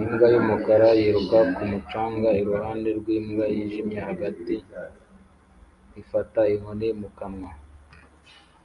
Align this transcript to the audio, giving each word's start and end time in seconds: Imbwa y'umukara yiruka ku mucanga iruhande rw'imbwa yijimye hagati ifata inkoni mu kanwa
Imbwa 0.00 0.26
y'umukara 0.34 0.88
yiruka 0.98 1.38
ku 1.54 1.62
mucanga 1.70 2.28
iruhande 2.40 2.88
rw'imbwa 2.98 3.44
yijimye 3.54 3.98
hagati 4.08 4.54
ifata 6.00 6.40
inkoni 6.52 6.88
mu 7.00 7.08
kanwa 7.18 7.50